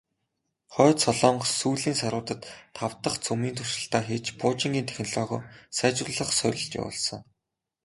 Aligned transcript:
Хойд 0.73 0.97
Солонгос 1.05 1.51
сүүлийн 1.59 1.97
саруудад 2.01 2.41
тав 2.77 2.91
дахь 3.03 3.19
цөмийн 3.25 3.55
туршилтаа 3.57 4.01
хийж, 4.07 4.25
пуужингийн 4.39 4.87
технологио 4.89 5.39
сайжруулах 5.77 6.29
сорилт 6.39 6.73
явуулсан. 6.81 7.21